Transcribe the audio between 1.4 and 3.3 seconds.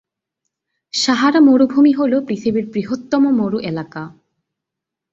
মরুভূমি হল পৃথিবীর বৃহত্তম